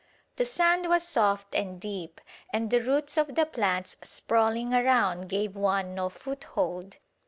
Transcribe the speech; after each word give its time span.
The 0.37 0.45
sand 0.45 0.89
was 0.89 1.07
soft 1.07 1.53
and 1.53 1.79
deep, 1.79 2.21
and 2.51 2.71
the 2.71 2.79
roots 2.81 3.17
of 3.19 3.35
the 3.35 3.45
plants 3.45 3.97
sprawling 4.01 4.73
around 4.73 5.29
gave 5.29 5.55
one 5.55 5.93
no 5.93 6.09
foothold. 6.09 6.97